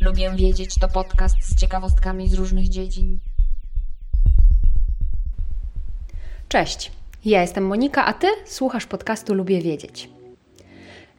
[0.00, 3.18] Lubię wiedzieć to podcast z ciekawostkami z różnych dziedzin.
[6.48, 6.92] Cześć,
[7.24, 10.08] ja jestem Monika, a Ty słuchasz podcastu Lubię Wiedzieć.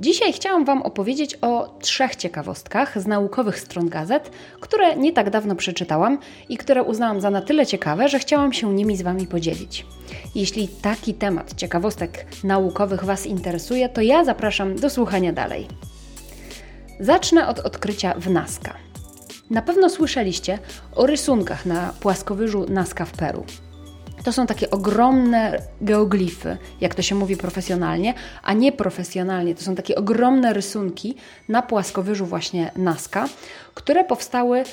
[0.00, 4.30] Dzisiaj chciałam Wam opowiedzieć o trzech ciekawostkach z naukowych stron gazet,
[4.60, 6.18] które nie tak dawno przeczytałam
[6.48, 9.86] i które uznałam za na tyle ciekawe, że chciałam się nimi z Wami podzielić.
[10.34, 15.68] Jeśli taki temat ciekawostek naukowych Was interesuje, to ja zapraszam do słuchania dalej.
[17.00, 18.74] Zacznę od odkrycia w Nazca.
[19.50, 20.58] Na pewno słyszeliście
[20.94, 23.44] o rysunkach na płaskowyżu Nazca w Peru.
[24.24, 29.54] To są takie ogromne geoglify, jak to się mówi profesjonalnie, a nie profesjonalnie.
[29.54, 31.14] To są takie ogromne rysunki
[31.48, 33.28] na płaskowyżu właśnie Nazca,
[33.74, 34.64] które powstały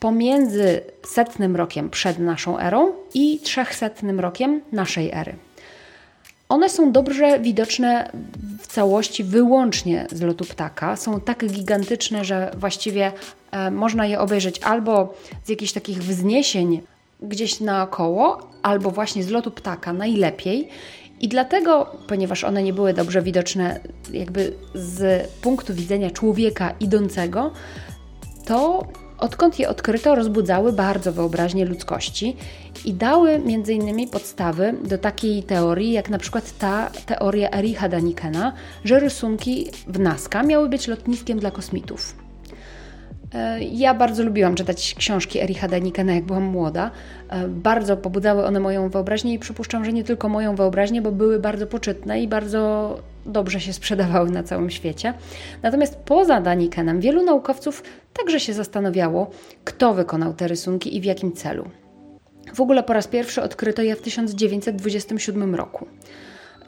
[0.00, 5.34] pomiędzy setnym rokiem przed naszą erą i trzechsetnym rokiem naszej ery.
[6.48, 8.10] One są dobrze widoczne
[8.62, 10.96] w całości wyłącznie z lotu ptaka.
[10.96, 13.12] Są tak gigantyczne, że właściwie
[13.50, 16.82] e, można je obejrzeć albo z jakichś takich wzniesień
[17.22, 20.68] gdzieś naokoło, albo właśnie z lotu ptaka najlepiej.
[21.20, 23.80] I dlatego, ponieważ one nie były dobrze widoczne
[24.12, 27.50] jakby z punktu widzenia człowieka idącego,
[28.46, 28.86] to
[29.18, 32.36] odkąd je odkryto, rozbudzały bardzo wyobraźnię ludzkości
[32.84, 38.52] i dały między innymi podstawy do takiej teorii, jak na przykład ta teoria Ericha Danikena,
[38.84, 42.25] że rysunki w Nazca miały być lotniskiem dla kosmitów.
[43.36, 46.90] E, ja bardzo lubiłam czytać książki Ericha Danikena, jak byłam młoda.
[47.28, 51.38] E, bardzo pobudzały one moją wyobraźnię i przypuszczam, że nie tylko moją wyobraźnię, bo były
[51.38, 55.14] bardzo poczytne i bardzo dobrze się sprzedawały na całym świecie.
[55.62, 59.30] Natomiast poza Danikenem wielu naukowców także się zastanawiało,
[59.64, 61.64] kto wykonał te rysunki i w jakim celu.
[62.54, 65.86] W ogóle po raz pierwszy odkryto je w 1927 roku.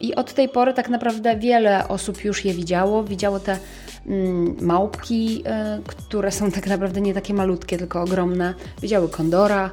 [0.01, 3.03] I od tej pory tak naprawdę wiele osób już je widziało.
[3.03, 3.57] Widziało te
[4.07, 5.43] mm, małpki,
[5.79, 8.53] y, które są tak naprawdę nie takie malutkie, tylko ogromne.
[8.81, 9.71] Widziały kondora,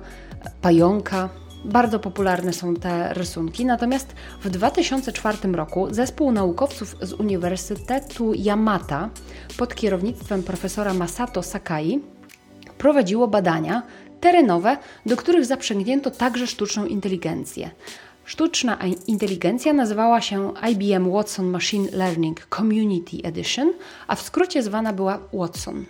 [0.63, 1.29] pająka.
[1.65, 3.65] Bardzo popularne są te rysunki.
[3.67, 9.11] Natomiast w 2004 roku zespół naukowców z Uniwersytetu Yamata
[9.59, 12.01] pod kierownictwem profesora Masato Sakai
[12.79, 13.83] prowadziło badania
[14.21, 14.77] terenowe,
[15.07, 17.71] do których zaprzęgnięto także sztuczną inteligencję.
[18.27, 23.73] Sztuczna inteligencja nazywała się IBM Watson Machine Learning Community Edition,
[24.09, 25.85] a w skrócie zwana była Watson.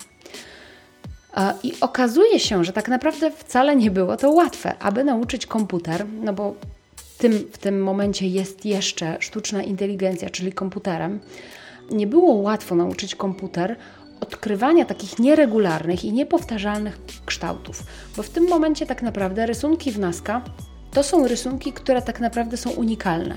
[1.63, 6.33] I okazuje się, że tak naprawdę wcale nie było to łatwe, aby nauczyć komputer, no
[6.33, 6.55] bo
[7.19, 11.21] tym, w tym momencie jest jeszcze sztuczna inteligencja, czyli komputerem.
[11.91, 13.77] Nie było łatwo nauczyć komputer
[14.21, 17.83] odkrywania takich nieregularnych i niepowtarzalnych kształtów,
[18.17, 20.43] bo w tym momencie tak naprawdę rysunki w Nazca
[20.97, 23.37] to są rysunki, które tak naprawdę są unikalne.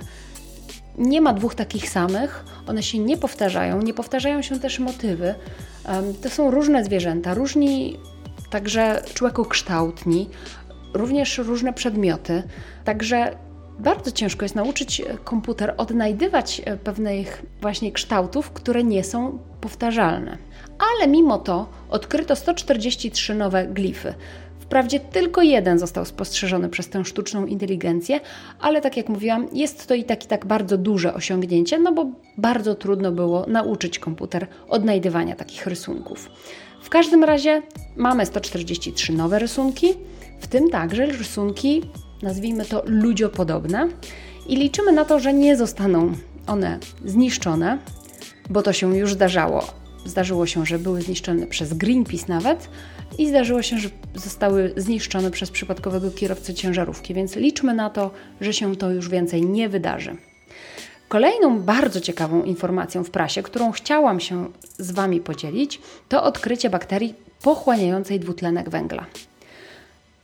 [0.97, 5.35] Nie ma dwóch takich samych, one się nie powtarzają, nie powtarzają się też motywy.
[6.21, 7.97] To są różne zwierzęta, różni
[8.49, 10.29] także człowiekokształtni,
[10.93, 12.43] również różne przedmioty.
[12.85, 13.35] Także
[13.79, 20.37] bardzo ciężko jest nauczyć komputer odnajdywać e, pewnych właśnie kształtów, które nie są powtarzalne.
[20.97, 24.13] Ale mimo to odkryto 143 nowe glify.
[24.69, 28.19] Wprawdzie tylko jeden został spostrzeżony przez tę sztuczną inteligencję,
[28.59, 32.05] ale tak jak mówiłam, jest to i tak i tak bardzo duże osiągnięcie, no bo
[32.37, 36.29] bardzo trudno było nauczyć komputer odnajdywania takich rysunków.
[36.81, 37.61] W każdym razie
[37.95, 39.93] mamy 143 nowe rysunki,
[40.39, 41.81] w tym także rysunki,
[42.21, 43.87] nazwijmy to ludziopodobne,
[44.47, 46.13] i liczymy na to, że nie zostaną
[46.47, 47.77] one zniszczone,
[48.49, 49.63] bo to się już zdarzało.
[50.05, 52.69] Zdarzyło się, że były zniszczone przez Greenpeace nawet,
[53.17, 58.11] i zdarzyło się, że zostały zniszczone przez przypadkowego kierowcę ciężarówki, więc liczmy na to,
[58.41, 60.17] że się to już więcej nie wydarzy.
[61.09, 64.45] Kolejną bardzo ciekawą informacją w prasie, którą chciałam się
[64.77, 69.05] z Wami podzielić, to odkrycie bakterii pochłaniającej dwutlenek węgla.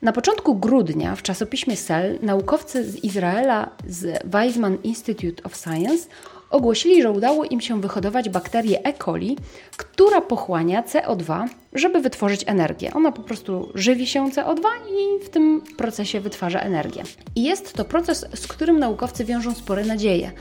[0.01, 6.07] Na początku grudnia w czasopiśmie Cell naukowcy z Izraela z Weizmann Institute of Science
[6.49, 8.93] ogłosili, że udało im się wyhodować bakterię E.
[8.93, 9.37] coli,
[9.77, 12.93] która pochłania CO2, żeby wytworzyć energię.
[12.93, 17.03] Ona po prostu żywi się CO2 i w tym procesie wytwarza energię.
[17.35, 20.31] I jest to proces, z którym naukowcy wiążą spore nadzieje.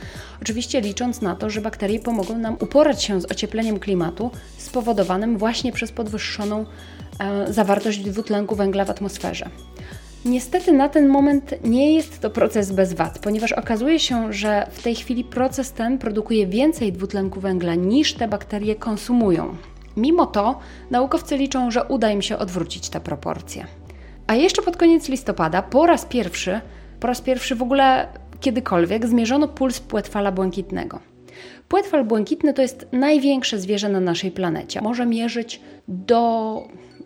[0.41, 5.71] Oczywiście licząc na to, że bakterie pomogą nam uporać się z ociepleniem klimatu spowodowanym właśnie
[5.71, 6.65] przez podwyższoną
[7.19, 9.49] e, zawartość dwutlenku węgla w atmosferze.
[10.25, 14.83] Niestety na ten moment nie jest to proces bez wad, ponieważ okazuje się, że w
[14.83, 19.55] tej chwili proces ten produkuje więcej dwutlenku węgla niż te bakterie konsumują.
[19.97, 20.59] Mimo to
[20.91, 23.65] naukowcy liczą, że uda im się odwrócić te proporcje.
[24.27, 26.61] A jeszcze pod koniec listopada po raz pierwszy,
[26.99, 28.07] po raz pierwszy w ogóle
[28.39, 30.99] kiedykolwiek zmierzono puls płetwala błękitnego.
[31.67, 34.81] Płetwal błękitny to jest największe zwierzę na naszej planecie.
[34.81, 36.63] Może mierzyć do,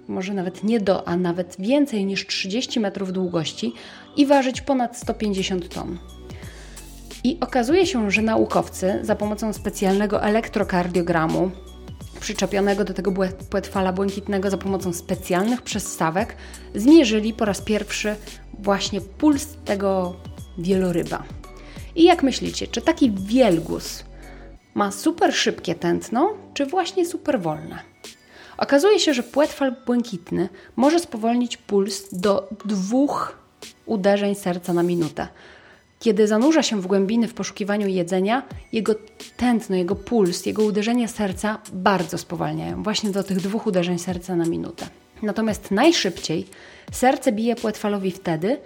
[0.09, 3.73] może nawet nie do, a nawet więcej niż 30 metrów długości
[4.17, 5.97] i ważyć ponad 150 ton.
[7.23, 11.51] I okazuje się, że naukowcy za pomocą specjalnego elektrokardiogramu
[12.19, 13.13] przyczepionego do tego
[13.49, 16.35] płetwala błękitnego za pomocą specjalnych przystawek
[16.75, 18.15] zmierzyli po raz pierwszy
[18.59, 20.15] właśnie puls tego
[20.57, 21.23] wieloryba.
[21.95, 24.03] I jak myślicie, czy taki wielgus
[24.75, 27.88] ma super szybkie tętno, czy właśnie super wolne?
[28.59, 33.37] Okazuje się, że płetwal błękitny może spowolnić puls do dwóch
[33.85, 35.27] uderzeń serca na minutę.
[35.99, 38.95] Kiedy zanurza się w głębiny w poszukiwaniu jedzenia, jego
[39.37, 44.45] tętno, jego puls, jego uderzenia serca bardzo spowalniają, właśnie do tych dwóch uderzeń serca na
[44.45, 44.87] minutę.
[45.21, 46.47] Natomiast najszybciej
[46.91, 48.57] serce bije płetwalowi wtedy,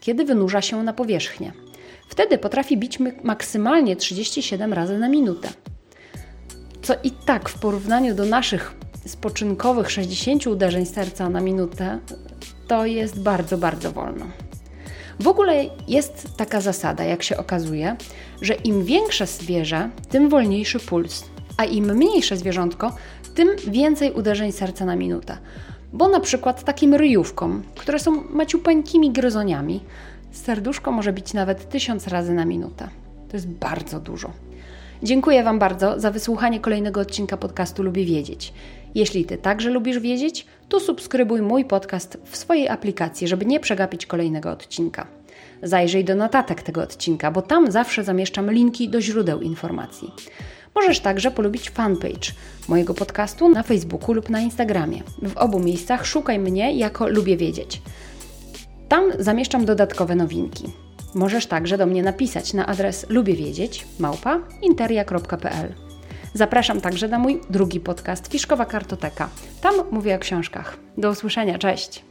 [0.00, 1.52] kiedy wynurza się na powierzchnię.
[2.08, 5.48] Wtedy potrafi bić maksymalnie 37 razy na minutę.
[6.82, 8.74] Co i tak w porównaniu do naszych
[9.08, 11.98] spoczynkowych 60 uderzeń serca na minutę,
[12.68, 14.26] to jest bardzo, bardzo wolno.
[15.20, 17.96] W ogóle jest taka zasada, jak się okazuje,
[18.42, 21.24] że im większe zwierzę, tym wolniejszy puls,
[21.56, 22.92] a im mniejsze zwierzątko,
[23.34, 25.38] tym więcej uderzeń serca na minutę.
[25.92, 29.80] Bo na przykład takim ryjówkom, które są maciupeńkimi gryzoniami,
[30.32, 32.88] serduszko może bić nawet tysiąc razy na minutę.
[33.28, 34.30] To jest bardzo dużo.
[35.02, 38.52] Dziękuję Wam bardzo za wysłuchanie kolejnego odcinka podcastu Lubię Wiedzieć.
[38.94, 44.06] Jeśli Ty także lubisz wiedzieć, to subskrybuj mój podcast w swojej aplikacji, żeby nie przegapić
[44.06, 45.06] kolejnego odcinka.
[45.62, 50.10] Zajrzyj do notatek tego odcinka, bo tam zawsze zamieszczam linki do źródeł informacji.
[50.74, 52.32] Możesz także polubić fanpage
[52.68, 55.02] mojego podcastu na Facebooku lub na Instagramie.
[55.22, 57.82] W obu miejscach szukaj mnie jako Lubię Wiedzieć.
[58.88, 60.87] Tam zamieszczam dodatkowe nowinki.
[61.14, 65.74] Możesz także do mnie napisać na adres lubiewiedzieć małpa interia.pl.
[66.34, 69.28] Zapraszam także na mój drugi podcast Fiszkowa Kartoteka.
[69.60, 70.76] Tam mówię o książkach.
[70.98, 72.04] Do usłyszenia, cześć!